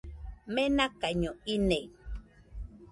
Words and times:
Menakaiño 0.53 1.29
ine 1.55 1.79